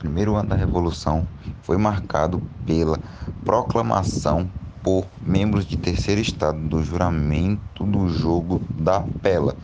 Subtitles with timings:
[0.00, 1.30] primeiro ano da Revolução
[1.60, 2.98] foi marcado pela
[3.44, 4.50] proclamação
[4.82, 9.58] por membros de terceiro estado do juramento do jogo da Pela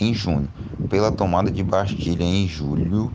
[0.00, 0.50] em junho,
[0.88, 3.14] pela tomada de Bastilha em julho,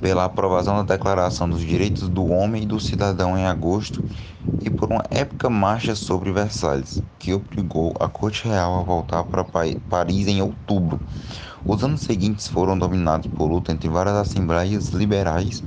[0.00, 4.02] pela aprovação da Declaração dos Direitos do Homem e do Cidadão em agosto
[4.60, 9.44] e por uma épica marcha sobre Versalhes, que obrigou a corte real a voltar para
[9.44, 11.02] Paris em outubro.
[11.66, 15.64] Os anos seguintes foram dominados por luta entre várias assembleias liberais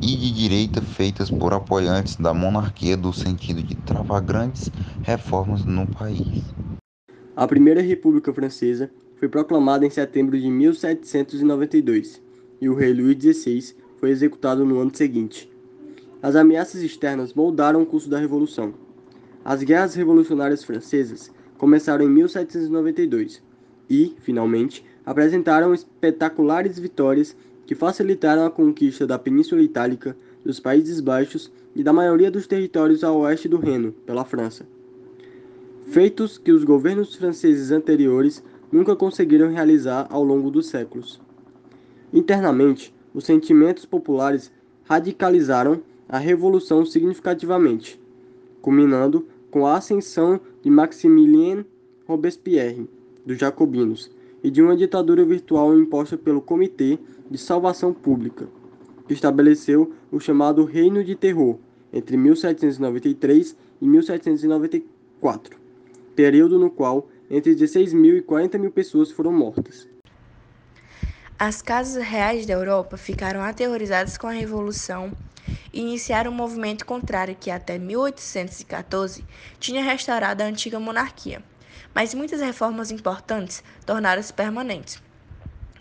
[0.00, 4.70] e de direita feitas por apoiantes da monarquia no sentido de travar grandes
[5.02, 6.54] reformas no país.
[7.36, 12.22] A Primeira República Francesa foi proclamada em setembro de 1792
[12.60, 15.51] e o rei Luís XVI foi executado no ano seguinte.
[16.22, 18.72] As ameaças externas moldaram o curso da Revolução.
[19.44, 23.42] As guerras revolucionárias francesas começaram em 1792
[23.90, 27.36] e, finalmente, apresentaram espetaculares vitórias
[27.66, 33.02] que facilitaram a conquista da Península Itálica, dos Países Baixos e da maioria dos territórios
[33.02, 34.64] a oeste do Reno, pela França.
[35.86, 41.20] Feitos que os governos franceses anteriores nunca conseguiram realizar ao longo dos séculos.
[42.12, 44.52] Internamente, os sentimentos populares
[44.84, 47.98] radicalizaram a revolução significativamente,
[48.60, 51.64] culminando com a ascensão de Maximilien
[52.06, 52.86] Robespierre,
[53.24, 54.10] dos Jacobinos,
[54.44, 56.98] e de uma ditadura virtual imposta pelo Comitê
[57.30, 58.46] de Salvação Pública,
[59.08, 61.56] que estabeleceu o chamado Reino de Terror
[61.90, 65.56] entre 1793 e 1794,
[66.14, 69.88] período no qual entre 16 mil e 40 mil pessoas foram mortas.
[71.38, 75.10] As casas reais da Europa ficaram aterrorizadas com a Revolução
[75.72, 79.24] e iniciaram um movimento contrário que até 1814
[79.58, 81.42] tinha restaurado a antiga monarquia
[81.94, 85.02] mas muitas reformas importantes tornaram-se permanentes.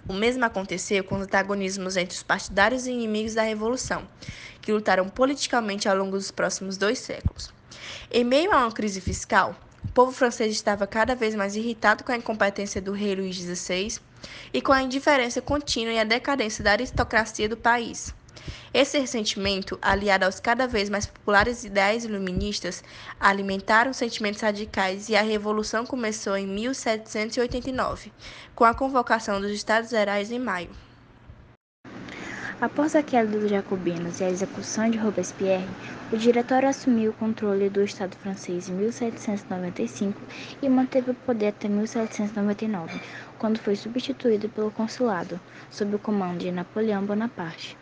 [0.08, 4.08] O mesmo aconteceu com os antagonismos entre os partidários e inimigos da Revolução,
[4.62, 7.54] que lutaram politicamente ao longo dos próximos dois séculos.
[8.12, 12.12] Em meio a uma crise fiscal, o povo francês estava cada vez mais irritado com
[12.12, 14.00] a incompetência do rei Luís XVI
[14.54, 18.14] e com a indiferença contínua e a decadência da aristocracia do país.
[18.74, 22.84] Esse ressentimento, aliado aos cada vez mais populares ideais iluministas,
[23.20, 28.12] alimentaram sentimentos radicais e a revolução começou em 1789,
[28.56, 30.70] com a convocação dos Estados Gerais em maio.
[32.62, 35.68] Após a queda dos jacobinos e a execução de Robespierre,
[36.12, 40.22] o diretório assumiu o controle do Estado francês em 1795
[40.62, 43.02] e manteve o poder até 1799,
[43.40, 45.40] quando foi substituído pelo consulado,
[45.72, 47.76] sob o comando de Napoleão Bonaparte.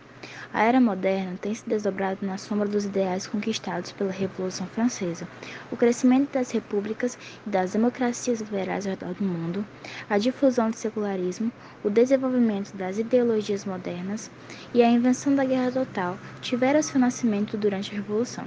[0.54, 5.28] A era moderna tem se desdobrado na sombra dos ideais conquistados pela Revolução Francesa.
[5.72, 9.66] O crescimento das repúblicas e das democracias liberais ao redor do mundo,
[10.10, 11.52] a difusão do secularismo,
[11.84, 14.32] o desenvolvimento das ideologias modernas
[14.74, 18.46] e a invenção da guerra total tiveram seu nascimento durante a Revolução.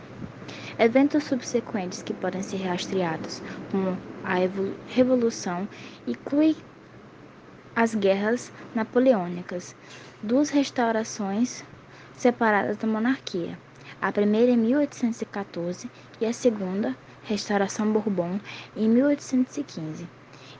[0.78, 3.40] Eventos subsequentes que podem ser rastreados,
[3.70, 4.34] como a
[4.88, 5.68] Revolução,
[6.06, 6.56] incluem
[7.74, 9.74] as guerras napoleônicas,
[10.22, 11.64] duas restaurações
[12.16, 13.58] separadas da monarquia.
[14.00, 15.90] A primeira em 1814
[16.20, 16.94] e a segunda,
[17.24, 18.40] Restauração Bourbon,
[18.76, 20.08] em 1815,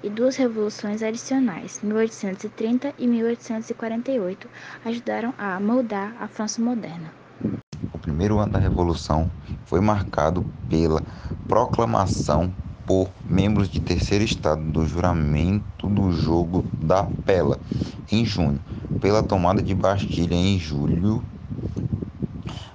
[0.03, 4.49] e duas revoluções adicionais, 1830 e 1848,
[4.85, 7.13] ajudaram a moldar a França moderna.
[7.93, 9.31] O primeiro ano da Revolução
[9.67, 11.03] foi marcado pela
[11.49, 12.55] proclamação
[12.87, 17.61] por membros de terceiro estado do juramento do jogo da Pela
[18.11, 18.63] em junho,
[19.01, 21.27] pela tomada de Bastilha em julho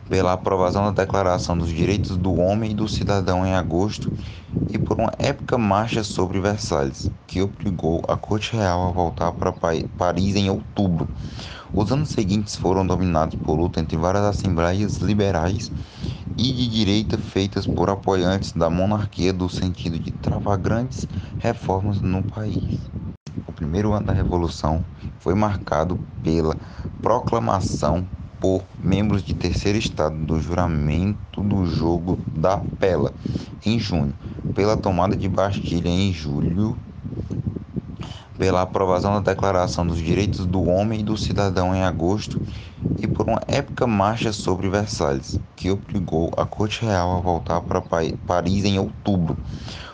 [0.09, 4.12] pela aprovação da Declaração dos Direitos do Homem e do Cidadão em agosto
[4.68, 9.51] e por uma épica marcha sobre Versalhes, que obrigou a corte real a voltar para
[9.97, 11.12] Paris em outubro.
[11.73, 15.72] Os anos seguintes foram dominados por luta entre várias assembleias liberais
[16.38, 21.07] e de direita feitas por apoiantes da monarquia no sentido de travar grandes
[21.38, 22.89] reformas no país.
[23.45, 24.85] O primeiro ano da Revolução
[25.18, 26.57] foi marcado pela
[27.01, 33.15] proclamação por membros de terceiro estado do juramento do jogo da Pela
[33.65, 34.15] em junho,
[34.53, 36.81] pela tomada de Bastilha em julho,
[38.38, 42.41] pela aprovação da Declaração dos Direitos do Homem e do Cidadão em agosto
[42.97, 47.81] e por uma épica marcha sobre Versalhes, que obrigou a corte real a voltar para
[48.25, 49.39] Paris em outubro.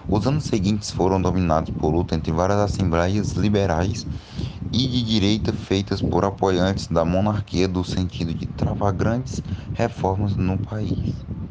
[0.09, 4.07] Os anos seguintes foram dominados por luta entre várias assembleias liberais
[4.73, 10.59] e de direita feitas por apoiantes da monarquia no sentido de travar grandes reformas no
[10.59, 11.25] país.